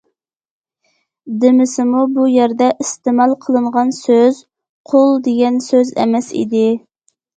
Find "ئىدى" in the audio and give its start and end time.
6.41-6.65